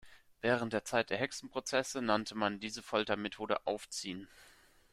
[0.41, 4.27] Während der Zeit der Hexenprozesse nannte man diese Foltermethode „Aufziehen“.